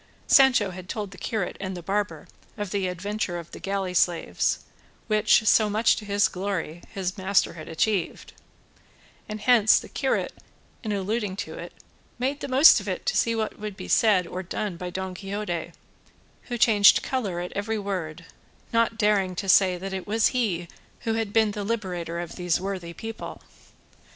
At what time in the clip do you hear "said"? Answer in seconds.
13.87-14.25